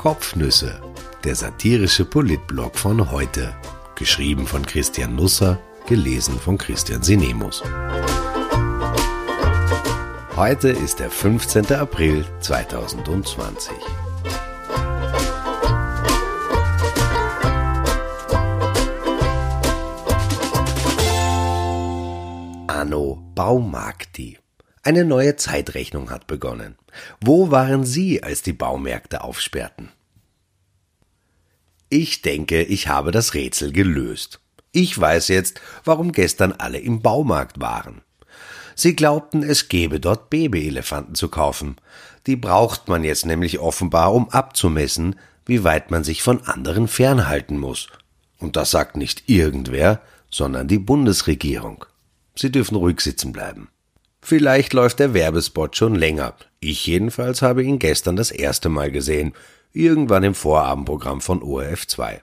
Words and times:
Kopfnüsse, 0.00 0.80
der 1.24 1.34
satirische 1.34 2.06
Politblog 2.06 2.78
von 2.78 3.10
heute. 3.10 3.54
Geschrieben 3.96 4.46
von 4.46 4.64
Christian 4.64 5.14
Nusser, 5.14 5.58
gelesen 5.86 6.40
von 6.40 6.56
Christian 6.56 7.02
Sinemus. 7.02 7.62
Heute 10.36 10.70
ist 10.70 11.00
der 11.00 11.10
15. 11.10 11.70
April 11.74 12.24
2020. 12.40 13.74
Anno 22.68 23.22
Baumarkti. 23.34 24.38
Eine 24.82 25.04
neue 25.04 25.36
Zeitrechnung 25.36 26.10
hat 26.10 26.26
begonnen. 26.26 26.76
Wo 27.20 27.50
waren 27.50 27.84
Sie, 27.84 28.22
als 28.22 28.40
die 28.40 28.54
Baumärkte 28.54 29.22
aufsperrten? 29.22 29.90
Ich 31.90 32.22
denke, 32.22 32.62
ich 32.62 32.88
habe 32.88 33.10
das 33.10 33.34
Rätsel 33.34 33.72
gelöst. 33.72 34.40
Ich 34.72 34.98
weiß 34.98 35.28
jetzt, 35.28 35.60
warum 35.84 36.12
gestern 36.12 36.52
alle 36.52 36.78
im 36.78 37.02
Baumarkt 37.02 37.60
waren. 37.60 38.00
Sie 38.74 38.96
glaubten, 38.96 39.42
es 39.42 39.68
gäbe 39.68 40.00
dort 40.00 40.30
Babyelefanten 40.30 41.14
zu 41.14 41.28
kaufen. 41.28 41.76
Die 42.26 42.36
braucht 42.36 42.88
man 42.88 43.04
jetzt 43.04 43.26
nämlich 43.26 43.58
offenbar, 43.58 44.14
um 44.14 44.30
abzumessen, 44.30 45.16
wie 45.44 45.62
weit 45.64 45.90
man 45.90 46.04
sich 46.04 46.22
von 46.22 46.42
anderen 46.44 46.88
fernhalten 46.88 47.58
muss. 47.58 47.88
Und 48.38 48.56
das 48.56 48.70
sagt 48.70 48.96
nicht 48.96 49.28
irgendwer, 49.28 50.00
sondern 50.30 50.68
die 50.68 50.78
Bundesregierung. 50.78 51.84
Sie 52.34 52.50
dürfen 52.50 52.76
ruhig 52.76 53.00
sitzen 53.00 53.32
bleiben. 53.32 53.68
Vielleicht 54.22 54.72
läuft 54.72 54.98
der 54.98 55.14
Werbespot 55.14 55.76
schon 55.76 55.94
länger. 55.94 56.34
Ich 56.60 56.86
jedenfalls 56.86 57.42
habe 57.42 57.62
ihn 57.62 57.78
gestern 57.78 58.16
das 58.16 58.30
erste 58.30 58.68
Mal 58.68 58.90
gesehen, 58.90 59.32
irgendwann 59.72 60.24
im 60.24 60.34
Vorabendprogramm 60.34 61.20
von 61.20 61.42
ORF 61.42 61.86
2. 61.86 62.22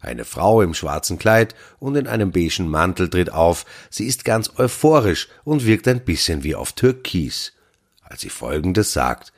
Eine 0.00 0.24
Frau 0.24 0.62
im 0.62 0.72
schwarzen 0.72 1.18
Kleid 1.18 1.54
und 1.78 1.96
in 1.96 2.06
einem 2.06 2.30
beigen 2.30 2.68
Mantel 2.68 3.10
tritt 3.10 3.32
auf. 3.32 3.66
Sie 3.90 4.06
ist 4.06 4.24
ganz 4.24 4.50
euphorisch 4.56 5.28
und 5.44 5.66
wirkt 5.66 5.88
ein 5.88 6.04
bisschen 6.04 6.44
wie 6.44 6.54
auf 6.54 6.72
Türkis, 6.72 7.52
als 8.02 8.20
sie 8.20 8.30
folgendes 8.30 8.92
sagt. 8.92 9.32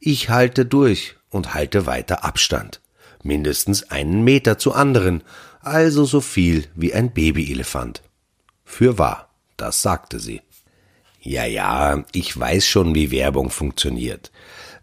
Ich 0.00 0.30
halte 0.30 0.64
durch 0.64 1.16
und 1.30 1.54
halte 1.54 1.86
weiter 1.86 2.24
Abstand. 2.24 2.80
Mindestens 3.22 3.90
einen 3.90 4.24
Meter 4.24 4.58
zu 4.58 4.72
anderen, 4.72 5.22
also 5.60 6.04
so 6.04 6.20
viel 6.20 6.66
wie 6.74 6.94
ein 6.94 7.12
Babyelefant. 7.12 8.02
Für 8.64 8.98
wahr, 8.98 9.28
das 9.56 9.82
sagte 9.82 10.20
sie. 10.20 10.40
Ja, 11.26 11.44
ja, 11.44 12.04
ich 12.12 12.38
weiß 12.38 12.64
schon, 12.68 12.94
wie 12.94 13.10
Werbung 13.10 13.50
funktioniert. 13.50 14.30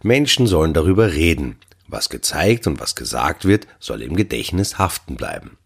Menschen 0.02 0.46
sollen 0.46 0.74
darüber 0.74 1.14
reden. 1.14 1.56
Was 1.88 2.10
gezeigt 2.10 2.68
und 2.68 2.82
was 2.82 2.96
gesagt 2.96 3.46
wird, 3.46 3.66
soll 3.80 4.02
im 4.02 4.18
Gedächtnis 4.18 4.78
haften 4.78 5.16
bleiben. 5.16 5.58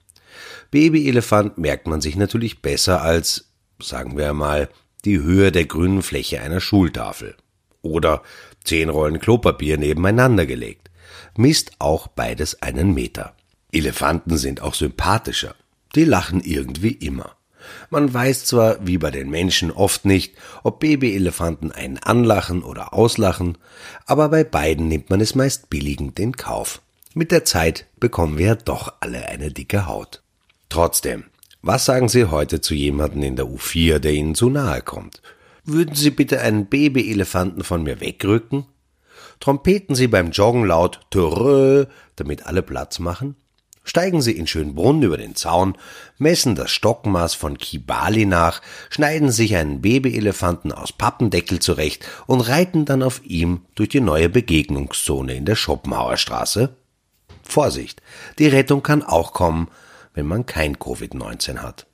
Babyelefant 0.69 1.57
merkt 1.57 1.87
man 1.87 1.99
sich 1.99 2.15
natürlich 2.15 2.61
besser 2.61 3.01
als, 3.01 3.49
sagen 3.81 4.19
wir 4.19 4.33
mal, 4.33 4.69
die 5.03 5.17
Höhe 5.17 5.51
der 5.51 5.65
grünen 5.65 6.03
Fläche 6.03 6.41
einer 6.41 6.61
Schultafel. 6.61 7.35
Oder 7.81 8.21
zehn 8.63 8.89
Rollen 8.89 9.17
Klopapier 9.17 9.79
nebeneinander 9.79 10.45
gelegt. 10.45 10.91
Misst 11.35 11.71
auch 11.79 12.07
beides 12.07 12.61
einen 12.61 12.93
Meter. 12.93 13.35
Elefanten 13.71 14.37
sind 14.37 14.61
auch 14.61 14.75
sympathischer. 14.75 15.55
Die 15.95 16.03
lachen 16.03 16.41
irgendwie 16.41 16.91
immer. 16.91 17.36
Man 17.89 18.13
weiß 18.13 18.45
zwar, 18.45 18.85
wie 18.85 18.97
bei 18.97 19.11
den 19.11 19.29
Menschen 19.29 19.71
oft 19.71 20.05
nicht, 20.05 20.35
ob 20.63 20.79
Babyelefanten 20.79 21.71
einen 21.71 21.97
anlachen 21.97 22.63
oder 22.63 22.93
auslachen, 22.93 23.57
aber 24.05 24.29
bei 24.29 24.43
beiden 24.43 24.87
nimmt 24.87 25.09
man 25.09 25.21
es 25.21 25.35
meist 25.35 25.69
billigend 25.69 26.19
in 26.19 26.35
Kauf. 26.35 26.81
Mit 27.13 27.31
der 27.31 27.45
Zeit 27.45 27.85
bekommen 27.99 28.37
wir 28.37 28.45
ja 28.45 28.55
doch 28.55 28.93
alle 28.99 29.27
eine 29.27 29.51
dicke 29.51 29.87
Haut. 29.87 30.21
Trotzdem, 30.69 31.25
was 31.61 31.85
sagen 31.85 32.09
Sie 32.09 32.25
heute 32.25 32.61
zu 32.61 32.75
jemandem 32.75 33.23
in 33.23 33.35
der 33.35 33.45
U4, 33.45 33.99
der 33.99 34.13
Ihnen 34.13 34.35
zu 34.35 34.49
nahe 34.49 34.81
kommt? 34.81 35.21
Würden 35.63 35.95
Sie 35.95 36.11
bitte 36.11 36.41
einen 36.41 36.67
Babyelefanten 36.67 37.63
von 37.63 37.83
mir 37.83 37.99
wegrücken? 37.99 38.65
Trompeten 39.39 39.95
Sie 39.95 40.07
beim 40.07 40.31
Joggen 40.31 40.65
laut 40.65 41.01
Törö, 41.09 41.85
damit 42.15 42.45
alle 42.45 42.61
Platz 42.61 42.99
machen? 42.99 43.35
Steigen 43.87 44.21
Sie 44.21 44.33
in 44.33 44.47
Schönbrunn 44.47 45.01
über 45.01 45.15
den 45.15 45.35
Zaun, 45.35 45.77
messen 46.17 46.55
das 46.55 46.71
Stockmaß 46.71 47.35
von 47.35 47.57
Kibali 47.57 48.25
nach, 48.25 48.61
schneiden 48.89 49.31
sich 49.31 49.55
einen 49.55 49.79
Babyelefanten 49.81 50.73
aus 50.73 50.91
Pappendeckel 50.91 51.59
zurecht 51.59 52.05
und 52.25 52.41
reiten 52.41 52.83
dann 52.83 53.01
auf 53.01 53.21
ihm 53.23 53.61
durch 53.75 53.87
die 53.87 54.01
neue 54.01 54.27
Begegnungszone 54.27 55.35
in 55.35 55.45
der 55.45 55.55
Schopenhauerstraße? 55.55 56.75
Vorsicht, 57.43 58.01
die 58.39 58.47
Rettung 58.47 58.83
kann 58.83 59.03
auch 59.03 59.31
kommen, 59.31 59.69
wenn 60.13 60.25
man 60.25 60.45
kein 60.45 60.75
Covid-19 60.75 61.59
hat. 61.59 61.87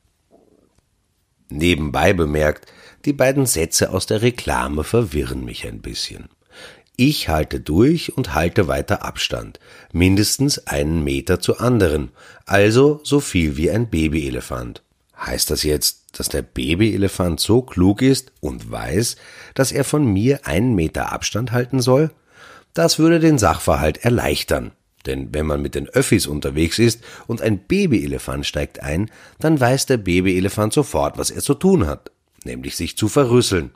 Nebenbei 1.50 2.14
bemerkt, 2.14 2.74
die 3.06 3.14
beiden 3.14 3.46
Sätze 3.46 3.92
aus 3.92 4.08
der 4.08 4.24
Reklame 4.24 4.84
verwirren 4.84 5.46
mich 5.46 5.68
ein 5.68 5.84
bisschen. 5.84 6.30
Ich 6.96 7.28
halte 7.28 7.60
durch 7.60 8.16
und 8.16 8.36
halte 8.36 8.68
weiter 8.68 9.04
Abstand, 9.04 9.60
mindestens 9.92 10.68
einen 10.68 11.04
Meter 11.04 11.40
zu 11.40 11.58
anderen, 11.58 12.12
also 12.46 13.02
so 13.04 13.20
viel 13.20 13.58
wie 13.58 13.72
ein 13.72 13.90
Babyelefant. 13.90 14.84
Heißt 15.18 15.50
das 15.50 15.64
jetzt, 15.64 16.20
dass 16.20 16.30
der 16.30 16.44
Babyelefant 16.44 17.40
so 17.40 17.64
klug 17.64 18.04
ist 18.04 18.32
und 18.42 18.72
weiß, 18.72 19.16
dass 19.56 19.72
er 19.72 19.86
von 19.86 20.06
mir 20.06 20.46
einen 20.46 20.76
Meter 20.76 21.12
Abstand 21.12 21.52
halten 21.52 21.82
soll? 21.82 22.12
Das 22.76 23.00
würde 23.00 23.20
den 23.20 23.40
Sachverhalt 23.40 24.04
erleichtern. 24.06 24.72
Denn 25.08 25.34
wenn 25.34 25.48
man 25.48 25.62
mit 25.62 25.76
den 25.76 25.90
Öffis 25.90 26.28
unterwegs 26.28 26.78
ist 26.78 27.04
und 27.26 27.42
ein 27.42 27.60
Babyelefant 27.60 28.46
steigt 28.46 28.82
ein, 28.82 29.10
dann 29.40 29.60
weiß 29.60 29.88
der 29.88 29.98
Babyelefant 29.98 30.74
sofort, 30.74 31.18
was 31.18 31.32
er 31.32 31.42
zu 31.42 31.56
tun 31.56 31.88
hat, 31.88 32.12
nämlich 32.44 32.76
sich 32.76 32.98
zu 32.98 33.10
verrüsseln. 33.10 33.72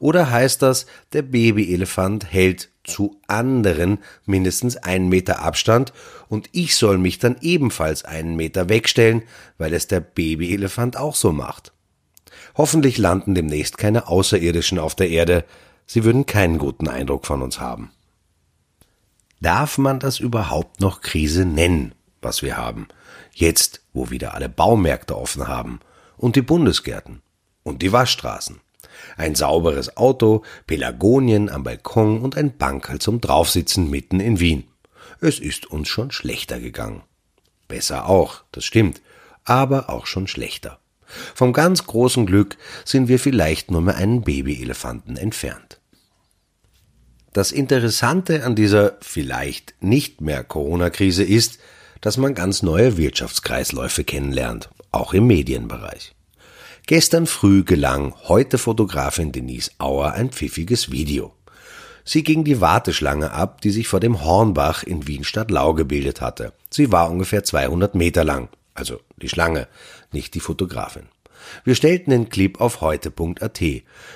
Oder 0.00 0.30
heißt 0.30 0.62
das, 0.62 0.86
der 1.12 1.20
Babyelefant 1.22 2.32
hält 2.32 2.70
zu 2.84 3.20
anderen 3.28 3.98
mindestens 4.24 4.78
einen 4.78 5.10
Meter 5.10 5.42
Abstand 5.42 5.92
und 6.28 6.48
ich 6.52 6.74
soll 6.74 6.96
mich 6.96 7.18
dann 7.18 7.36
ebenfalls 7.42 8.04
einen 8.04 8.34
Meter 8.34 8.70
wegstellen, 8.70 9.22
weil 9.58 9.74
es 9.74 9.86
der 9.86 10.00
Babyelefant 10.00 10.96
auch 10.96 11.14
so 11.14 11.32
macht. 11.32 11.72
Hoffentlich 12.56 12.96
landen 12.96 13.34
demnächst 13.34 13.76
keine 13.76 14.08
Außerirdischen 14.08 14.78
auf 14.78 14.94
der 14.94 15.10
Erde, 15.10 15.44
sie 15.86 16.02
würden 16.02 16.24
keinen 16.24 16.56
guten 16.56 16.88
Eindruck 16.88 17.26
von 17.26 17.42
uns 17.42 17.60
haben. 17.60 17.90
Darf 19.42 19.76
man 19.76 20.00
das 20.00 20.18
überhaupt 20.18 20.80
noch 20.80 21.02
Krise 21.02 21.44
nennen, 21.44 21.94
was 22.22 22.40
wir 22.40 22.56
haben, 22.56 22.88
jetzt, 23.34 23.82
wo 23.92 24.08
wieder 24.08 24.32
alle 24.32 24.48
Baumärkte 24.48 25.16
offen 25.16 25.46
haben 25.46 25.80
und 26.16 26.36
die 26.36 26.42
Bundesgärten 26.42 27.20
und 27.62 27.82
die 27.82 27.92
Waschstraßen? 27.92 28.60
Ein 29.16 29.34
sauberes 29.34 29.96
Auto, 29.96 30.42
Pelagonien 30.66 31.48
am 31.48 31.64
Balkon 31.64 32.20
und 32.20 32.36
ein 32.36 32.56
Bankerl 32.56 32.98
zum 32.98 33.20
Draufsitzen 33.20 33.90
mitten 33.90 34.20
in 34.20 34.40
Wien. 34.40 34.64
Es 35.20 35.38
ist 35.38 35.66
uns 35.66 35.88
schon 35.88 36.10
schlechter 36.10 36.60
gegangen. 36.60 37.02
Besser 37.68 38.08
auch, 38.08 38.42
das 38.52 38.64
stimmt, 38.64 39.00
aber 39.44 39.90
auch 39.90 40.06
schon 40.06 40.26
schlechter. 40.26 40.78
Vom 41.34 41.52
ganz 41.52 41.86
großen 41.86 42.26
Glück 42.26 42.56
sind 42.84 43.08
wir 43.08 43.18
vielleicht 43.18 43.70
nur 43.70 43.80
mehr 43.80 43.96
einen 43.96 44.22
Babyelefanten 44.22 45.16
entfernt. 45.16 45.80
Das 47.32 47.52
Interessante 47.52 48.44
an 48.44 48.56
dieser 48.56 48.96
vielleicht 49.00 49.74
nicht 49.80 50.20
mehr 50.20 50.42
Corona-Krise 50.42 51.22
ist, 51.22 51.58
dass 52.00 52.16
man 52.16 52.34
ganz 52.34 52.62
neue 52.62 52.96
Wirtschaftskreisläufe 52.96 54.04
kennenlernt, 54.04 54.70
auch 54.90 55.14
im 55.14 55.26
Medienbereich. 55.26 56.12
Gestern 56.90 57.28
früh 57.28 57.62
gelang 57.62 58.14
heute 58.24 58.58
Fotografin 58.58 59.30
Denise 59.30 59.70
Auer 59.78 60.14
ein 60.14 60.30
pfiffiges 60.30 60.90
Video. 60.90 61.32
Sie 62.04 62.24
ging 62.24 62.42
die 62.42 62.60
Warteschlange 62.60 63.30
ab, 63.30 63.60
die 63.60 63.70
sich 63.70 63.86
vor 63.86 64.00
dem 64.00 64.24
Hornbach 64.24 64.82
in 64.82 65.06
Wien 65.06 65.22
Stadtlau 65.22 65.74
gebildet 65.74 66.20
hatte. 66.20 66.52
Sie 66.68 66.90
war 66.90 67.08
ungefähr 67.08 67.44
200 67.44 67.94
Meter 67.94 68.24
lang. 68.24 68.48
Also 68.74 68.98
die 69.22 69.28
Schlange, 69.28 69.68
nicht 70.10 70.34
die 70.34 70.40
Fotografin. 70.40 71.04
Wir 71.62 71.76
stellten 71.76 72.10
den 72.10 72.28
Clip 72.28 72.60
auf 72.60 72.80
heute.at. 72.80 73.60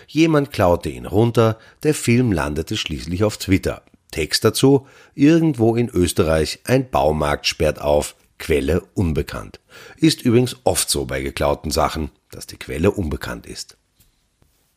Jemand 0.08 0.50
klaute 0.50 0.88
ihn 0.88 1.06
runter, 1.06 1.60
der 1.84 1.94
Film 1.94 2.32
landete 2.32 2.76
schließlich 2.76 3.22
auf 3.22 3.36
Twitter. 3.36 3.82
Text 4.10 4.44
dazu, 4.44 4.88
irgendwo 5.14 5.76
in 5.76 5.88
Österreich 5.90 6.58
ein 6.64 6.90
Baumarkt 6.90 7.46
sperrt 7.46 7.80
auf, 7.80 8.16
Quelle 8.38 8.82
unbekannt. 8.94 9.60
Ist 9.96 10.22
übrigens 10.22 10.56
oft 10.64 10.90
so 10.90 11.04
bei 11.04 11.22
geklauten 11.22 11.70
Sachen 11.70 12.10
dass 12.34 12.46
die 12.46 12.56
Quelle 12.56 12.90
unbekannt 12.90 13.46
ist. 13.46 13.76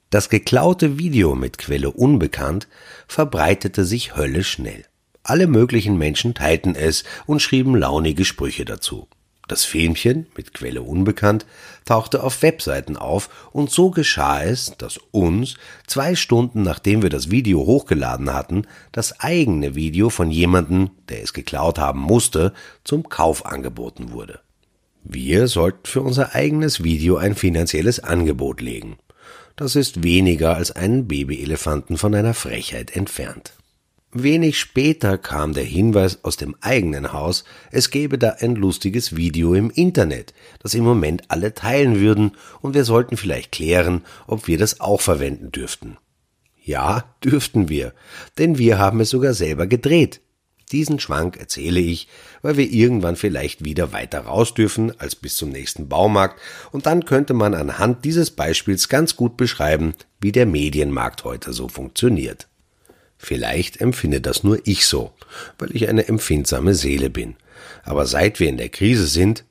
Das 0.09 0.29
geklaute 0.29 0.97
Video 0.97 1.35
mit 1.35 1.57
Quelle 1.57 1.91
unbekannt 1.91 2.67
verbreitete 3.07 3.83
sich 3.83 4.15
höllisch 4.15 4.51
schnell. 4.51 4.85
Alle 5.23 5.47
möglichen 5.47 5.97
Menschen 5.97 6.33
teilten 6.33 6.75
es 6.75 7.03
und 7.25 7.41
schrieben 7.41 7.75
launige 7.75 8.23
Sprüche 8.23 8.63
dazu. 8.63 9.07
Das 9.47 9.63
Filmchen, 9.63 10.27
mit 10.35 10.53
Quelle 10.53 10.81
unbekannt, 10.81 11.45
tauchte 11.85 12.21
auf 12.21 12.41
Webseiten 12.41 12.97
auf 12.97 13.29
und 13.53 13.71
so 13.71 13.91
geschah 13.91 14.43
es, 14.43 14.73
dass 14.77 14.99
uns, 15.11 15.55
zwei 15.87 16.15
Stunden 16.15 16.63
nachdem 16.63 17.01
wir 17.01 17.09
das 17.09 17.31
Video 17.31 17.59
hochgeladen 17.59 18.33
hatten, 18.33 18.67
das 18.91 19.21
eigene 19.21 19.75
Video 19.75 20.09
von 20.09 20.31
jemandem, 20.31 20.89
der 21.07 21.23
es 21.23 21.31
geklaut 21.33 21.79
haben 21.79 22.01
musste, 22.01 22.53
zum 22.83 23.07
Kauf 23.07 23.45
angeboten 23.45 24.11
wurde. 24.11 24.41
Wir 25.03 25.47
sollten 25.47 25.85
für 25.85 26.01
unser 26.01 26.35
eigenes 26.35 26.83
Video 26.83 27.15
ein 27.15 27.33
finanzielles 27.33 28.01
Angebot 28.01 28.59
legen. 28.59 28.97
Das 29.55 29.77
ist 29.77 30.03
weniger 30.03 30.55
als 30.57 30.71
einen 30.71 31.07
Babyelefanten 31.07 31.97
von 31.97 32.13
einer 32.13 32.33
Frechheit 32.33 32.95
entfernt. 32.95 33.56
Wenig 34.13 34.57
später 34.57 35.17
kam 35.17 35.53
der 35.53 35.65
Hinweis 35.65 36.23
aus 36.23 36.37
dem 36.37 36.55
eigenen 36.61 37.11
Haus, 37.11 37.43
es 37.71 37.91
gebe 37.91 38.17
da 38.17 38.37
ein 38.39 38.55
lustiges 38.55 39.17
Video 39.17 39.53
im 39.53 39.69
Internet, 39.69 40.33
das 40.59 40.73
im 40.75 40.85
Moment 40.85 41.23
alle 41.27 41.53
teilen 41.53 41.99
würden, 41.99 42.31
und 42.61 42.73
wir 42.73 42.85
sollten 42.85 43.17
vielleicht 43.17 43.51
klären, 43.51 44.05
ob 44.25 44.47
wir 44.47 44.57
das 44.57 44.79
auch 44.79 45.01
verwenden 45.01 45.51
dürften. 45.51 45.97
Ja, 46.63 47.03
dürften 47.21 47.67
wir, 47.67 47.93
denn 48.37 48.57
wir 48.57 48.77
haben 48.77 49.01
es 49.01 49.09
sogar 49.09 49.33
selber 49.33 49.67
gedreht. 49.67 50.21
Diesen 50.71 50.99
Schwank 50.99 51.37
erzähle 51.37 51.81
ich, 51.81 52.07
weil 52.41 52.55
wir 52.55 52.71
irgendwann 52.71 53.17
vielleicht 53.17 53.65
wieder 53.65 53.91
weiter 53.91 54.21
raus 54.21 54.53
dürfen 54.53 54.97
als 54.99 55.15
bis 55.15 55.35
zum 55.35 55.49
nächsten 55.49 55.89
Baumarkt, 55.89 56.39
und 56.71 56.85
dann 56.85 57.03
könnte 57.03 57.33
man 57.33 57.53
anhand 57.53 58.05
dieses 58.05 58.31
Beispiels 58.31 58.87
ganz 58.87 59.17
gut 59.17 59.35
beschreiben, 59.35 59.95
wie 60.21 60.31
der 60.31 60.45
Medienmarkt 60.45 61.25
heute 61.25 61.51
so 61.51 61.67
funktioniert. 61.67 62.47
Vielleicht 63.27 63.81
empfinde 63.81 64.21
das 64.21 64.45
nur 64.45 64.65
ich 64.65 64.85
so, 64.85 65.11
weil 65.57 65.75
ich 65.75 65.89
eine 65.89 66.07
empfindsame 66.07 66.73
Seele 66.73 67.09
bin. 67.09 67.35
Aber 67.83 68.05
seit 68.05 68.39
wir 68.39 68.47
in 68.47 68.55
der 68.55 68.69
Krise 68.69 69.05
sind, 69.05 69.43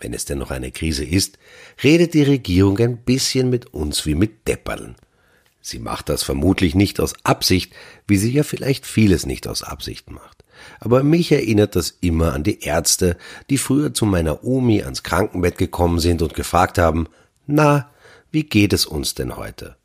wenn 0.00 0.12
es 0.12 0.26
denn 0.26 0.36
noch 0.36 0.50
eine 0.50 0.70
Krise 0.70 1.02
ist, 1.02 1.38
redet 1.82 2.12
die 2.12 2.24
Regierung 2.24 2.78
ein 2.80 2.98
bisschen 2.98 3.48
mit 3.48 3.72
uns 3.72 4.04
wie 4.04 4.16
mit 4.16 4.46
Depperln. 4.46 4.96
Sie 5.62 5.78
macht 5.78 6.10
das 6.10 6.22
vermutlich 6.22 6.74
nicht 6.74 7.00
aus 7.00 7.14
Absicht, 7.22 7.72
wie 8.06 8.18
sie 8.18 8.32
ja 8.32 8.42
vielleicht 8.42 8.84
vieles 8.84 9.24
nicht 9.24 9.48
aus 9.48 9.62
Absicht 9.62 10.10
macht. 10.10 10.44
Aber 10.78 11.02
mich 11.02 11.32
erinnert 11.32 11.74
das 11.74 11.96
immer 12.02 12.34
an 12.34 12.42
die 12.42 12.60
Ärzte, 12.60 13.16
die 13.48 13.56
früher 13.56 13.94
zu 13.94 14.04
meiner 14.04 14.44
Omi 14.44 14.82
ans 14.82 15.04
Krankenbett 15.04 15.56
gekommen 15.56 16.00
sind 16.00 16.20
und 16.20 16.34
gefragt 16.34 16.76
haben, 16.76 17.08
na, 17.46 17.90
wie 18.30 18.44
geht 18.44 18.74
es 18.74 18.84
uns 18.84 19.14
denn 19.14 19.38
heute? 19.38 19.76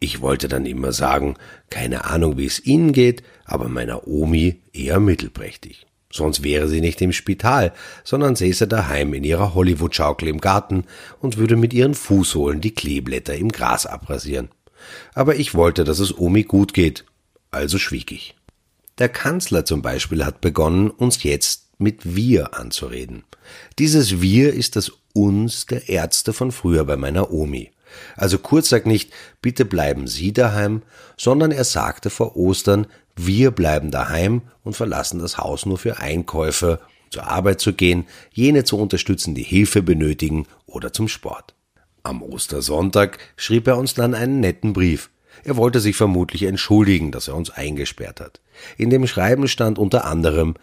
Ich 0.00 0.22
wollte 0.22 0.48
dann 0.48 0.64
immer 0.64 0.92
sagen, 0.92 1.36
keine 1.68 2.06
Ahnung, 2.06 2.38
wie 2.38 2.46
es 2.46 2.64
Ihnen 2.64 2.92
geht, 2.92 3.22
aber 3.44 3.68
meiner 3.68 4.08
Omi 4.08 4.56
eher 4.72 4.98
mittelprächtig. 4.98 5.86
Sonst 6.12 6.42
wäre 6.42 6.68
sie 6.68 6.80
nicht 6.80 7.00
im 7.02 7.12
Spital, 7.12 7.72
sondern 8.02 8.34
säße 8.34 8.66
daheim 8.66 9.14
in 9.14 9.22
ihrer 9.22 9.54
Hollywood-Schaukel 9.54 10.26
im 10.26 10.40
Garten 10.40 10.84
und 11.20 11.36
würde 11.36 11.54
mit 11.54 11.72
ihren 11.72 11.94
Fußsohlen 11.94 12.60
die 12.60 12.74
Kleeblätter 12.74 13.36
im 13.36 13.52
Gras 13.52 13.86
abrasieren. 13.86 14.48
Aber 15.14 15.36
ich 15.36 15.54
wollte, 15.54 15.84
dass 15.84 16.00
es 16.00 16.16
Omi 16.18 16.42
gut 16.42 16.74
geht, 16.74 17.04
also 17.50 17.78
schwieg 17.78 18.10
ich. 18.10 18.34
Der 18.98 19.08
Kanzler 19.08 19.64
zum 19.64 19.82
Beispiel 19.82 20.24
hat 20.24 20.40
begonnen, 20.40 20.90
uns 20.90 21.22
jetzt 21.22 21.68
mit 21.78 22.16
wir 22.16 22.58
anzureden. 22.58 23.22
Dieses 23.78 24.20
wir 24.20 24.52
ist 24.52 24.76
das 24.76 24.92
uns 25.12 25.66
der 25.66 25.88
Ärzte 25.88 26.32
von 26.32 26.52
früher 26.52 26.84
bei 26.84 26.96
meiner 26.96 27.30
Omi. 27.30 27.70
Also 28.16 28.38
Kurz 28.38 28.68
sagt 28.68 28.86
nicht, 28.86 29.12
bitte 29.42 29.64
bleiben 29.64 30.06
Sie 30.06 30.32
daheim, 30.32 30.82
sondern 31.16 31.52
er 31.52 31.64
sagte 31.64 32.10
vor 32.10 32.36
Ostern, 32.36 32.86
wir 33.16 33.50
bleiben 33.50 33.90
daheim 33.90 34.42
und 34.64 34.76
verlassen 34.76 35.20
das 35.20 35.38
Haus 35.38 35.66
nur 35.66 35.78
für 35.78 35.98
Einkäufe, 35.98 36.80
zur 37.10 37.26
Arbeit 37.26 37.60
zu 37.60 37.72
gehen, 37.72 38.06
jene 38.32 38.64
zu 38.64 38.78
unterstützen, 38.78 39.34
die 39.34 39.42
Hilfe 39.42 39.82
benötigen 39.82 40.46
oder 40.66 40.92
zum 40.92 41.08
Sport. 41.08 41.54
Am 42.02 42.22
Ostersonntag 42.22 43.18
schrieb 43.36 43.66
er 43.66 43.76
uns 43.76 43.94
dann 43.94 44.14
einen 44.14 44.40
netten 44.40 44.72
Brief. 44.72 45.10
Er 45.44 45.56
wollte 45.56 45.80
sich 45.80 45.96
vermutlich 45.96 46.44
entschuldigen, 46.44 47.12
dass 47.12 47.28
er 47.28 47.36
uns 47.36 47.50
eingesperrt 47.50 48.20
hat. 48.20 48.40
In 48.76 48.90
dem 48.90 49.06
Schreiben 49.06 49.48
stand 49.48 49.78
unter 49.78 50.04
anderem, 50.04 50.54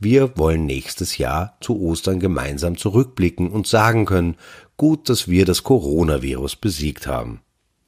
wir 0.00 0.36
wollen 0.36 0.66
nächstes 0.66 1.18
Jahr 1.18 1.56
zu 1.60 1.80
Ostern 1.80 2.20
gemeinsam 2.20 2.76
zurückblicken 2.76 3.50
und 3.50 3.66
sagen 3.66 4.04
können, 4.04 4.36
gut, 4.76 5.08
dass 5.08 5.28
wir 5.28 5.44
das 5.44 5.62
Coronavirus 5.62 6.56
besiegt 6.56 7.06
haben. 7.06 7.40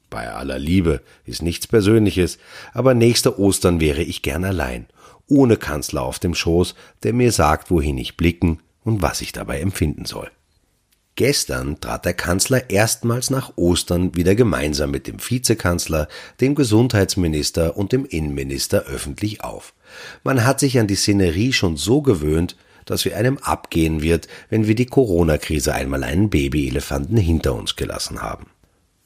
Bei 0.09 0.31
aller 0.31 0.59
Liebe 0.59 1.01
ist 1.25 1.41
nichts 1.41 1.67
Persönliches, 1.67 2.37
aber 2.73 2.93
nächste 2.93 3.39
Ostern 3.39 3.79
wäre 3.79 4.03
ich 4.03 4.21
gern 4.21 4.45
allein, 4.45 4.87
ohne 5.27 5.57
Kanzler 5.57 6.03
auf 6.03 6.19
dem 6.19 6.33
Schoß, 6.33 6.75
der 7.03 7.13
mir 7.13 7.31
sagt, 7.31 7.69
wohin 7.69 7.97
ich 7.97 8.15
blicken 8.15 8.59
und 8.83 9.01
was 9.01 9.21
ich 9.21 9.33
dabei 9.33 9.59
empfinden 9.59 10.05
soll. 10.05 10.31
Gestern 11.17 11.81
trat 11.81 12.05
der 12.05 12.13
Kanzler 12.13 12.69
erstmals 12.69 13.31
nach 13.31 13.53
Ostern 13.55 14.15
wieder 14.15 14.35
gemeinsam 14.35 14.91
mit 14.91 15.07
dem 15.07 15.17
Vizekanzler, 15.19 16.07
dem 16.39 16.53
Gesundheitsminister 16.53 17.75
und 17.75 17.91
dem 17.91 18.05
Innenminister 18.05 18.83
öffentlich 18.83 19.43
auf. 19.43 19.73
Man 20.23 20.45
hat 20.45 20.59
sich 20.59 20.79
an 20.79 20.85
die 20.85 20.95
Szenerie 20.95 21.53
schon 21.53 21.75
so 21.75 22.03
gewöhnt, 22.03 22.55
dass 22.87 23.05
wir 23.05 23.15
einem 23.15 23.37
abgehen 23.37 24.01
wird, 24.01 24.27
wenn 24.49 24.65
wir 24.65 24.73
die 24.73 24.87
Corona-Krise 24.87 25.73
einmal 25.73 26.03
einen 26.03 26.31
Babyelefanten 26.31 27.17
hinter 27.17 27.53
uns 27.53 27.75
gelassen 27.75 28.21
haben. 28.21 28.47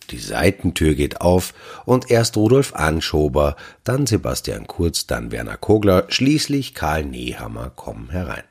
Die 0.09 0.19
Seitentür 0.19 0.93
geht 0.93 1.21
auf 1.21 1.53
und 1.85 2.11
erst 2.11 2.35
Rudolf 2.35 2.73
Anschober, 2.73 3.55
dann 3.83 4.07
Sebastian 4.07 4.67
Kurz, 4.67 5.07
dann 5.07 5.31
Werner 5.31 5.57
Kogler, 5.57 6.05
schließlich 6.09 6.73
Karl 6.73 7.05
Nehammer 7.05 7.69
kommen 7.69 8.09
herein. 8.09 8.43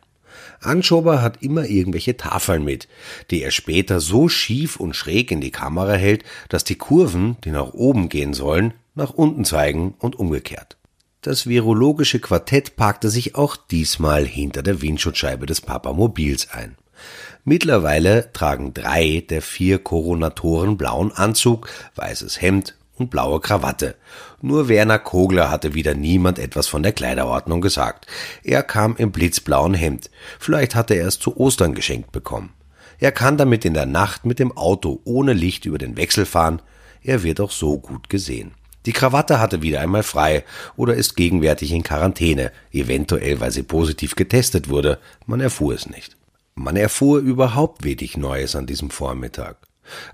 Anschober 0.61 1.23
hat 1.23 1.43
immer 1.43 1.67
irgendwelche 1.67 2.17
Tafeln 2.17 2.65
mit, 2.65 2.88
die 3.31 3.43
er 3.43 3.50
später 3.50 4.00
so 4.00 4.29
schief 4.29 4.76
und 4.76 4.94
schräg 4.94 5.31
in 5.31 5.41
die 5.41 5.50
Kamera 5.50 5.94
hält, 5.94 6.25
dass 6.49 6.65
die 6.65 6.76
Kurven, 6.76 7.37
die 7.44 7.50
nach 7.50 7.73
oben 7.73 8.09
gehen 8.09 8.35
sollen, 8.35 8.75
nach 8.94 9.11
unten 9.11 9.44
zeigen 9.44 9.94
und 9.99 10.19
umgekehrt. 10.19 10.76
Das 11.22 11.46
virologische 11.46 12.19
Quartett 12.19 12.76
parkte 12.76 13.11
sich 13.11 13.34
auch 13.34 13.55
diesmal 13.55 14.25
hinter 14.25 14.62
der 14.62 14.81
Windschutzscheibe 14.81 15.44
des 15.44 15.61
Papamobils 15.61 16.49
ein. 16.50 16.76
Mittlerweile 17.44 18.32
tragen 18.32 18.72
drei 18.72 19.22
der 19.28 19.43
vier 19.43 19.81
Koronatoren 19.81 20.78
blauen 20.78 21.12
Anzug, 21.12 21.69
weißes 21.94 22.40
Hemd 22.40 22.75
und 22.96 23.11
blaue 23.11 23.40
Krawatte. 23.40 23.96
Nur 24.40 24.70
Werner 24.70 24.99
Kogler 24.99 25.50
hatte 25.50 25.75
wieder 25.75 25.94
niemand 25.94 26.38
etwas 26.38 26.69
von 26.69 26.82
der 26.82 26.93
Kleiderordnung 26.93 27.61
gesagt. 27.61 28.06
Er 28.43 28.62
kam 28.62 28.96
im 28.96 29.12
blitzblauen 29.12 29.75
Hemd. 29.75 30.11
Vielleicht 30.38 30.75
hatte 30.75 30.94
er 30.94 31.06
es 31.06 31.19
zu 31.19 31.37
Ostern 31.37 31.75
geschenkt 31.75 32.12
bekommen. 32.12 32.55
Er 32.99 33.12
kann 33.12 33.37
damit 33.37 33.66
in 33.66 33.75
der 33.75 33.84
Nacht 33.84 34.25
mit 34.25 34.38
dem 34.38 34.56
Auto 34.56 35.02
ohne 35.05 35.34
Licht 35.34 35.66
über 35.66 35.76
den 35.76 35.99
Wechsel 35.99 36.25
fahren. 36.25 36.62
Er 37.02 37.23
wird 37.23 37.40
auch 37.40 37.50
so 37.50 37.78
gut 37.78 38.09
gesehen. 38.09 38.52
Die 38.87 38.92
Krawatte 38.92 39.40
hatte 39.40 39.62
wieder 39.62 39.80
einmal 39.80 40.02
frei 40.02 40.44
oder 40.76 40.94
ist 40.94 41.14
gegenwärtig 41.14 41.72
in 41.72 41.82
Quarantäne, 41.82 42.50
eventuell 42.72 43.40
weil 43.40 43.50
sie 43.50 43.62
positiv 43.62 44.14
getestet 44.14 44.68
wurde. 44.68 44.99
Man 45.26 45.40
erfuhr 45.40 45.75
es 45.75 45.88
nicht. 45.88 46.16
Man 46.54 46.76
erfuhr 46.76 47.18
überhaupt 47.20 47.84
wenig 47.84 48.16
Neues 48.16 48.56
an 48.56 48.66
diesem 48.66 48.90
Vormittag. 48.90 49.58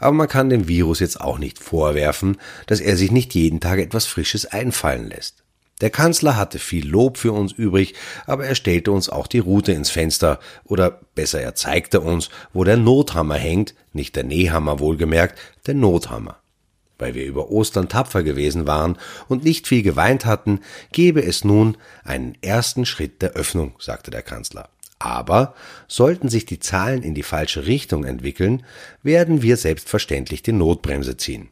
Aber 0.01 0.13
man 0.13 0.29
kann 0.29 0.49
dem 0.49 0.69
Virus 0.69 1.01
jetzt 1.01 1.21
auch 1.21 1.39
nicht 1.39 1.59
vorwerfen, 1.59 2.39
dass 2.67 2.81
er 2.81 2.97
sich 2.97 3.11
nicht 3.11 3.35
jeden 3.35 3.61
Tag 3.61 3.79
etwas 3.79 4.07
Frisches 4.07 4.47
einfallen 4.47 5.09
lässt. 5.09 5.45
Der 5.83 5.91
Kanzler 5.91 6.37
hatte 6.37 6.59
viel 6.59 6.89
Lob 6.89 7.19
für 7.19 7.33
uns 7.33 7.53
übrig, 7.53 7.95
aber 8.27 8.47
er 8.47 8.55
stellte 8.55 8.93
uns 8.93 9.11
auch 9.11 9.27
die 9.27 9.41
Route 9.41 9.73
ins 9.73 9.91
Fenster, 9.91 10.41
oder 10.65 11.01
besser 11.15 11.41
er 11.41 11.55
zeigte 11.55 12.01
uns, 12.01 12.31
wo 12.55 12.65
der 12.65 12.79
Nothammer 12.79 13.35
hängt, 13.35 13.75
nicht 13.93 14.17
der 14.17 14.25
Nähhammer 14.25 14.79
wohlgemerkt, 14.79 15.39
der 15.67 15.75
Nothammer. 15.75 16.39
Weil 16.99 17.15
wir 17.15 17.27
über 17.27 17.51
Ostern 17.51 17.89
tapfer 17.89 18.23
gewesen 18.23 18.67
waren 18.67 18.99
und 19.29 19.45
nicht 19.45 19.67
viel 19.67 19.83
geweint 19.83 20.25
hatten, 20.25 20.61
gebe 20.93 21.23
es 21.23 21.45
nun 21.45 21.77
einen 22.05 22.37
ersten 22.41 22.87
Schritt 22.87 23.21
der 23.23 23.33
Öffnung, 23.33 23.75
sagte 23.79 24.11
der 24.11 24.23
Kanzler. 24.23 24.71
Aber 24.99 25.55
sollten 25.89 26.29
sich 26.29 26.47
die 26.47 26.59
Zahlen 26.59 27.03
in 27.03 27.15
die 27.15 27.23
falsche 27.23 27.67
Richtung 27.67 28.05
entwickeln, 28.05 28.65
werden 29.03 29.43
wir 29.43 29.57
selbstverständlich 29.59 30.43
die 30.43 30.53
Notbremse 30.53 31.17
ziehen. 31.19 31.51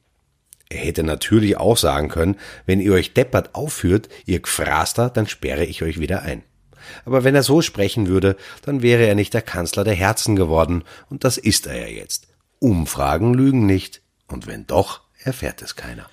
Er 0.71 0.79
hätte 0.79 1.03
natürlich 1.03 1.59
auch 1.59 1.77
sagen 1.77 2.09
können, 2.09 2.37
wenn 2.65 2.81
ihr 2.81 2.95
euch 2.95 3.13
deppert 3.13 3.55
aufführt, 3.55 4.09
ihr 4.25 4.41
Gfraster, 4.41 5.11
dann 5.11 5.27
sperre 5.27 5.65
ich 5.65 5.83
euch 5.83 6.01
wieder 6.01 6.23
ein. 6.23 6.43
Aber 7.05 7.25
wenn 7.25 7.35
er 7.35 7.43
so 7.43 7.63
sprechen 7.63 8.09
würde, 8.09 8.37
dann 8.63 8.83
wäre 8.83 9.07
er 9.07 9.15
nicht 9.15 9.35
der 9.35 9.43
Kanzler 9.43 9.85
der 9.85 9.95
Herzen 9.95 10.37
geworden, 10.37 10.85
und 11.09 11.25
das 11.25 11.39
ist 11.39 11.67
er 11.67 11.79
ja 11.79 11.87
jetzt. 11.87 12.29
Umfragen 12.59 13.35
lügen 13.35 13.67
nicht, 13.67 14.03
und 14.27 14.47
wenn 14.47 14.67
doch, 14.67 15.03
erfährt 15.25 15.62
es 15.62 15.76
keiner. 15.76 16.09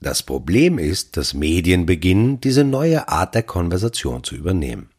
Das 0.00 0.22
Problem 0.22 0.78
ist, 0.78 1.16
dass 1.16 1.34
Medien 1.34 1.86
beginnen, 1.86 2.40
diese 2.40 2.64
neue 2.64 3.08
Art 3.08 3.34
der 3.34 3.42
Konversation 3.42 4.24
zu 4.24 4.34
übernehmen. 4.34 4.90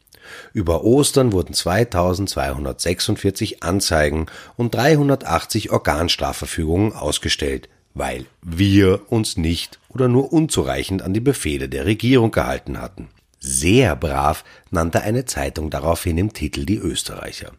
Über 0.53 0.83
Ostern 0.83 1.31
wurden 1.31 1.53
2246 1.53 3.63
Anzeigen 3.63 4.25
und 4.55 4.75
380 4.75 5.71
Organstrafverfügungen 5.71 6.93
ausgestellt, 6.93 7.69
weil 7.93 8.25
wir 8.41 9.11
uns 9.11 9.37
nicht 9.37 9.79
oder 9.89 10.07
nur 10.07 10.33
unzureichend 10.33 11.01
an 11.01 11.13
die 11.13 11.19
Befehle 11.19 11.69
der 11.69 11.85
Regierung 11.85 12.31
gehalten 12.31 12.81
hatten. 12.81 13.09
Sehr 13.39 13.95
brav 13.95 14.43
nannte 14.71 15.01
eine 15.01 15.25
Zeitung 15.25 15.69
daraufhin 15.69 16.17
im 16.17 16.33
Titel 16.33 16.65
die 16.65 16.77
Österreicher. 16.77 17.51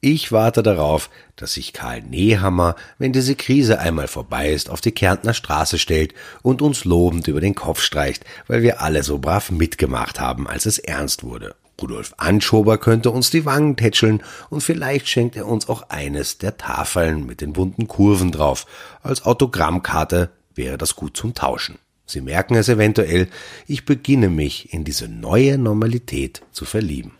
Ich 0.00 0.30
warte 0.30 0.62
darauf, 0.62 1.10
dass 1.36 1.54
sich 1.54 1.72
Karl 1.72 2.02
Nehammer, 2.02 2.76
wenn 2.98 3.12
diese 3.12 3.34
Krise 3.34 3.78
einmal 3.78 4.08
vorbei 4.08 4.52
ist, 4.52 4.68
auf 4.68 4.80
die 4.80 4.92
Kärntner 4.92 5.32
Straße 5.32 5.78
stellt 5.78 6.14
und 6.42 6.60
uns 6.60 6.84
lobend 6.84 7.28
über 7.28 7.40
den 7.40 7.54
Kopf 7.54 7.80
streicht, 7.80 8.24
weil 8.46 8.62
wir 8.62 8.82
alle 8.82 9.02
so 9.02 9.18
brav 9.18 9.50
mitgemacht 9.50 10.20
haben, 10.20 10.46
als 10.46 10.66
es 10.66 10.78
ernst 10.78 11.24
wurde. 11.24 11.56
Rudolf 11.80 12.14
Anschober 12.16 12.78
könnte 12.78 13.10
uns 13.10 13.30
die 13.30 13.44
Wangen 13.44 13.76
tätscheln 13.76 14.22
und 14.48 14.62
vielleicht 14.62 15.08
schenkt 15.08 15.36
er 15.36 15.46
uns 15.46 15.68
auch 15.68 15.88
eines 15.90 16.38
der 16.38 16.56
Tafeln 16.56 17.26
mit 17.26 17.40
den 17.40 17.52
bunten 17.52 17.86
Kurven 17.86 18.32
drauf. 18.32 18.66
Als 19.02 19.24
Autogrammkarte 19.24 20.30
wäre 20.54 20.78
das 20.78 20.96
gut 20.96 21.16
zum 21.16 21.34
Tauschen. 21.34 21.78
Sie 22.06 22.20
merken 22.20 22.54
es 22.54 22.68
eventuell, 22.68 23.28
ich 23.66 23.84
beginne 23.84 24.30
mich 24.30 24.72
in 24.72 24.84
diese 24.84 25.08
neue 25.08 25.58
Normalität 25.58 26.42
zu 26.52 26.64
verlieben. 26.64 27.12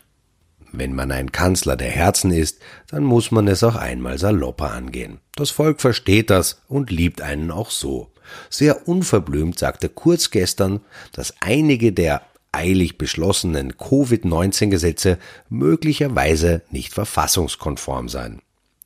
Wenn 0.79 0.93
man 0.93 1.11
ein 1.11 1.31
Kanzler 1.31 1.75
der 1.75 1.89
Herzen 1.89 2.29
ist, 2.29 2.59
dann 2.87 3.03
muss 3.03 3.31
man 3.31 3.47
es 3.47 3.63
auch 3.63 3.75
einmal 3.75 4.19
salopper 4.19 4.71
angehen. 4.71 5.19
Das 5.35 5.49
Volk 5.49 5.81
versteht 5.81 6.29
das 6.29 6.61
und 6.67 6.91
liebt 6.91 7.19
einen 7.19 7.49
auch 7.49 7.71
so. 7.71 8.11
Sehr 8.51 8.87
unverblümt 8.87 9.57
sagte 9.57 9.89
Kurz 9.89 10.29
gestern, 10.29 10.81
dass 11.13 11.33
einige 11.39 11.93
der 11.93 12.21
eilig 12.51 12.99
beschlossenen 12.99 13.77
Covid-19-Gesetze 13.77 15.17
möglicherweise 15.49 16.61
nicht 16.69 16.93
verfassungskonform 16.93 18.07
seien. 18.07 18.43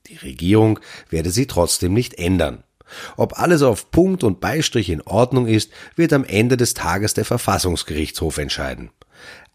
Die 0.07 0.15
Regierung 0.15 0.79
werde 1.10 1.29
sie 1.29 1.45
trotzdem 1.45 1.93
nicht 1.93 2.13
ändern. 2.13 2.63
Ob 3.17 3.38
alles 3.38 3.63
auf 3.63 3.91
Punkt 3.91 4.24
und 4.24 4.39
Beistrich 4.39 4.89
in 4.89 5.01
Ordnung 5.01 5.45
ist, 5.45 5.71
wird 5.98 6.13
am 6.13 6.24
Ende 6.24 6.55
des 6.55 6.74
Tages 6.74 7.13
der 7.13 7.25
Verfassungsgerichtshof 7.25 8.38
entscheiden. 8.38 8.91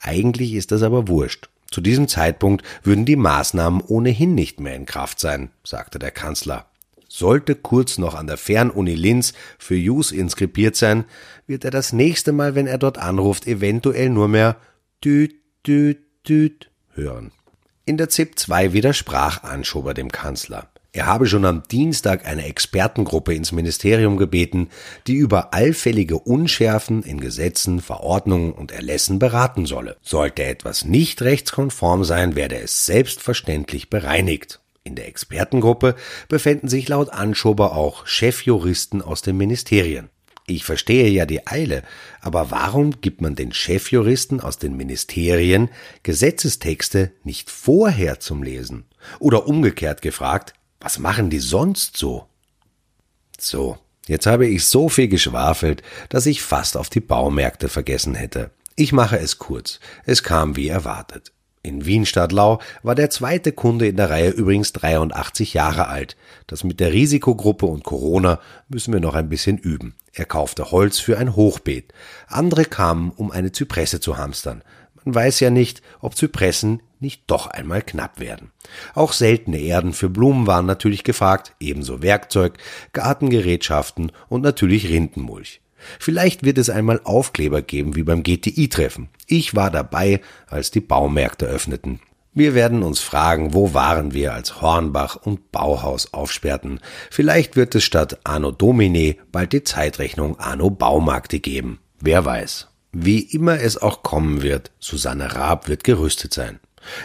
Eigentlich 0.00 0.52
ist 0.52 0.70
das 0.70 0.82
aber 0.82 1.08
wurscht. 1.08 1.48
Zu 1.76 1.82
diesem 1.82 2.08
Zeitpunkt 2.08 2.64
würden 2.84 3.04
die 3.04 3.16
Maßnahmen 3.16 3.82
ohnehin 3.82 4.34
nicht 4.34 4.60
mehr 4.60 4.74
in 4.74 4.86
Kraft 4.86 5.20
sein, 5.20 5.50
sagte 5.62 5.98
der 5.98 6.10
Kanzler. 6.10 6.70
Sollte 7.06 7.54
Kurz 7.54 7.98
noch 7.98 8.14
an 8.14 8.26
der 8.26 8.38
Fernuni 8.38 8.94
Linz 8.94 9.34
für 9.58 9.74
Jus 9.74 10.10
inskribiert 10.10 10.74
sein, 10.74 11.04
wird 11.46 11.66
er 11.66 11.70
das 11.70 11.92
nächste 11.92 12.32
Mal, 12.32 12.54
wenn 12.54 12.66
er 12.66 12.78
dort 12.78 12.96
anruft, 12.96 13.46
eventuell 13.46 14.08
nur 14.08 14.26
mehr 14.26 14.56
düt, 15.04 15.34
düt, 15.66 15.98
düt 16.26 16.70
hören. 16.94 17.30
In 17.84 17.98
der 17.98 18.08
ZIP 18.08 18.38
2 18.38 18.72
widersprach 18.72 19.42
Anschober 19.42 19.92
dem 19.92 20.10
Kanzler. 20.10 20.70
Er 20.96 21.04
habe 21.04 21.26
schon 21.26 21.44
am 21.44 21.62
Dienstag 21.70 22.24
eine 22.24 22.46
Expertengruppe 22.46 23.34
ins 23.34 23.52
Ministerium 23.52 24.16
gebeten, 24.16 24.70
die 25.06 25.16
über 25.16 25.52
allfällige 25.52 26.18
Unschärfen 26.18 27.02
in 27.02 27.20
Gesetzen, 27.20 27.82
Verordnungen 27.82 28.52
und 28.52 28.72
Erlässen 28.72 29.18
beraten 29.18 29.66
solle. 29.66 29.98
Sollte 30.00 30.44
etwas 30.44 30.86
nicht 30.86 31.20
rechtskonform 31.20 32.02
sein, 32.02 32.34
werde 32.34 32.58
es 32.58 32.86
selbstverständlich 32.86 33.90
bereinigt. 33.90 34.60
In 34.84 34.94
der 34.94 35.06
Expertengruppe 35.06 35.96
befänden 36.30 36.70
sich 36.70 36.88
laut 36.88 37.10
Anschober 37.10 37.76
auch 37.76 38.06
Chefjuristen 38.06 39.02
aus 39.02 39.20
den 39.20 39.36
Ministerien. 39.36 40.08
Ich 40.46 40.64
verstehe 40.64 41.10
ja 41.10 41.26
die 41.26 41.46
Eile, 41.46 41.82
aber 42.22 42.50
warum 42.50 43.02
gibt 43.02 43.20
man 43.20 43.34
den 43.34 43.52
Chefjuristen 43.52 44.40
aus 44.40 44.56
den 44.56 44.78
Ministerien 44.78 45.68
Gesetzestexte 46.04 47.12
nicht 47.22 47.50
vorher 47.50 48.18
zum 48.18 48.42
Lesen? 48.42 48.86
Oder 49.18 49.46
umgekehrt 49.46 50.00
gefragt, 50.00 50.54
was 50.80 50.98
machen 50.98 51.30
die 51.30 51.38
sonst 51.38 51.96
so? 51.96 52.26
So, 53.38 53.78
jetzt 54.06 54.26
habe 54.26 54.46
ich 54.46 54.64
so 54.66 54.88
viel 54.88 55.08
geschwafelt, 55.08 55.82
dass 56.08 56.26
ich 56.26 56.42
fast 56.42 56.76
auf 56.76 56.88
die 56.88 57.00
Baumärkte 57.00 57.68
vergessen 57.68 58.14
hätte. 58.14 58.50
Ich 58.76 58.92
mache 58.92 59.18
es 59.18 59.38
kurz. 59.38 59.80
Es 60.04 60.22
kam 60.22 60.56
wie 60.56 60.68
erwartet. 60.68 61.32
In 61.66 61.84
Wien 61.84 62.06
Stadtlau 62.06 62.60
war 62.84 62.94
der 62.94 63.10
zweite 63.10 63.50
Kunde 63.50 63.88
in 63.88 63.96
der 63.96 64.08
Reihe 64.08 64.30
übrigens 64.30 64.72
83 64.72 65.52
Jahre 65.52 65.88
alt. 65.88 66.16
Das 66.46 66.62
mit 66.62 66.78
der 66.78 66.92
Risikogruppe 66.92 67.66
und 67.66 67.82
Corona 67.82 68.38
müssen 68.68 68.92
wir 68.92 69.00
noch 69.00 69.14
ein 69.14 69.28
bisschen 69.28 69.58
üben. 69.58 69.96
Er 70.12 70.26
kaufte 70.26 70.70
Holz 70.70 71.00
für 71.00 71.18
ein 71.18 71.34
Hochbeet. 71.34 71.92
Andere 72.28 72.66
kamen, 72.66 73.10
um 73.10 73.32
eine 73.32 73.50
Zypresse 73.50 73.98
zu 73.98 74.16
hamstern. 74.16 74.62
Man 75.06 75.14
weiß 75.14 75.38
ja 75.38 75.50
nicht, 75.50 75.82
ob 76.00 76.16
Zypressen 76.16 76.82
nicht 76.98 77.22
doch 77.28 77.46
einmal 77.46 77.80
knapp 77.80 78.18
werden. 78.18 78.50
Auch 78.92 79.12
seltene 79.12 79.58
Erden 79.58 79.92
für 79.92 80.08
Blumen 80.08 80.48
waren 80.48 80.66
natürlich 80.66 81.04
gefragt, 81.04 81.54
ebenso 81.60 82.02
Werkzeug, 82.02 82.58
Gartengerätschaften 82.92 84.10
und 84.28 84.42
natürlich 84.42 84.88
Rindenmulch. 84.88 85.60
Vielleicht 86.00 86.42
wird 86.42 86.58
es 86.58 86.70
einmal 86.70 87.00
Aufkleber 87.04 87.62
geben 87.62 87.94
wie 87.94 88.02
beim 88.02 88.24
GTI-Treffen. 88.24 89.08
Ich 89.28 89.54
war 89.54 89.70
dabei, 89.70 90.22
als 90.48 90.72
die 90.72 90.80
Baumärkte 90.80 91.46
öffneten. 91.46 92.00
Wir 92.34 92.56
werden 92.56 92.82
uns 92.82 92.98
fragen, 92.98 93.54
wo 93.54 93.74
waren 93.74 94.12
wir, 94.12 94.34
als 94.34 94.60
Hornbach 94.60 95.14
und 95.14 95.52
Bauhaus 95.52 96.12
aufsperrten. 96.14 96.80
Vielleicht 97.12 97.54
wird 97.54 97.76
es 97.76 97.84
statt 97.84 98.18
Anno 98.24 98.50
Domine 98.50 99.14
bald 99.30 99.52
die 99.52 99.62
Zeitrechnung 99.62 100.40
Anno 100.40 100.68
Baumarkte 100.68 101.38
geben. 101.38 101.78
Wer 102.00 102.24
weiß. 102.24 102.66
Wie 102.98 103.20
immer 103.20 103.60
es 103.60 103.76
auch 103.76 104.02
kommen 104.02 104.40
wird, 104.40 104.70
Susanne 104.80 105.34
Raab 105.34 105.68
wird 105.68 105.84
gerüstet 105.84 106.32
sein. 106.32 106.60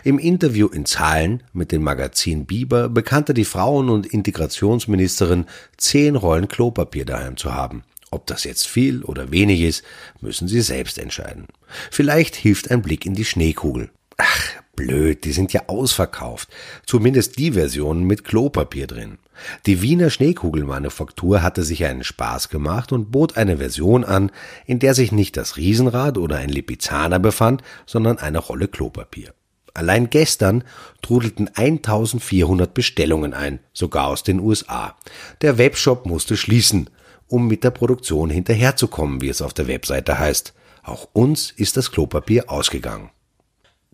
Im 0.05 0.19
Interview 0.19 0.67
in 0.67 0.85
Zahlen 0.85 1.43
mit 1.51 1.73
dem 1.73 1.83
Magazin 1.83 2.45
Biber 2.45 2.87
bekannte 2.87 3.33
die 3.33 3.43
Frauen- 3.43 3.89
und 3.89 4.05
Integrationsministerin, 4.05 5.47
zehn 5.75 6.15
Rollen 6.15 6.47
Klopapier 6.47 7.03
daheim 7.03 7.35
zu 7.35 7.53
haben. 7.53 7.83
Ob 8.09 8.25
das 8.25 8.45
jetzt 8.45 8.67
viel 8.67 9.03
oder 9.03 9.31
wenig 9.31 9.59
ist, 9.59 9.83
müssen 10.21 10.47
Sie 10.47 10.61
selbst 10.61 10.97
entscheiden. 10.97 11.47
Vielleicht 11.91 12.37
hilft 12.37 12.71
ein 12.71 12.81
Blick 12.81 13.05
in 13.05 13.13
die 13.13 13.25
Schneekugel. 13.25 13.89
Ach, 14.15 14.60
blöd, 14.87 15.23
die 15.23 15.31
sind 15.31 15.53
ja 15.53 15.63
ausverkauft. 15.67 16.49
Zumindest 16.85 17.37
die 17.37 17.53
Versionen 17.53 18.03
mit 18.03 18.23
Klopapier 18.23 18.87
drin. 18.87 19.17
Die 19.65 19.81
Wiener 19.81 20.09
Schneekugelmanufaktur 20.09 21.41
hatte 21.41 21.63
sich 21.63 21.85
einen 21.85 22.03
Spaß 22.03 22.49
gemacht 22.49 22.91
und 22.91 23.11
bot 23.11 23.37
eine 23.37 23.57
Version 23.57 24.03
an, 24.03 24.31
in 24.65 24.79
der 24.79 24.93
sich 24.93 25.11
nicht 25.11 25.37
das 25.37 25.57
Riesenrad 25.57 26.17
oder 26.17 26.37
ein 26.37 26.49
Lipizzaner 26.49 27.19
befand, 27.19 27.63
sondern 27.85 28.17
eine 28.17 28.39
Rolle 28.39 28.67
Klopapier. 28.67 29.33
Allein 29.73 30.09
gestern 30.09 30.63
trudelten 31.01 31.49
1400 31.55 32.73
Bestellungen 32.73 33.33
ein, 33.33 33.59
sogar 33.73 34.07
aus 34.07 34.23
den 34.23 34.39
USA. 34.39 34.97
Der 35.41 35.57
Webshop 35.57 36.05
musste 36.05 36.35
schließen, 36.35 36.89
um 37.27 37.47
mit 37.47 37.63
der 37.63 37.71
Produktion 37.71 38.29
hinterherzukommen, 38.29 39.21
wie 39.21 39.29
es 39.29 39.41
auf 39.41 39.53
der 39.53 39.67
Webseite 39.67 40.19
heißt. 40.19 40.53
Auch 40.83 41.07
uns 41.13 41.51
ist 41.51 41.77
das 41.77 41.91
Klopapier 41.91 42.49
ausgegangen. 42.49 43.11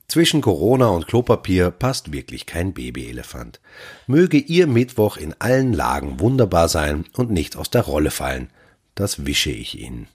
Zwischen 0.09 0.39
Corona 0.39 0.87
und 0.87 1.05
Klopapier 1.07 1.69
passt 1.69 2.13
wirklich 2.13 2.45
kein 2.45 2.73
Babyelefant. 2.73 3.59
Möge 4.07 4.37
Ihr 4.37 4.65
Mittwoch 4.65 5.17
in 5.17 5.35
allen 5.39 5.73
Lagen 5.73 6.21
wunderbar 6.21 6.69
sein 6.69 7.05
und 7.17 7.29
nicht 7.29 7.57
aus 7.57 7.69
der 7.69 7.81
Rolle 7.81 8.09
fallen. 8.09 8.49
Das 8.95 9.25
wische 9.25 9.51
ich 9.51 9.77
Ihnen. 9.77 10.07